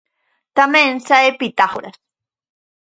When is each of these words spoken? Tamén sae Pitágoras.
Tamén 0.57 0.91
sae 1.07 1.27
Pitágoras. 1.39 1.97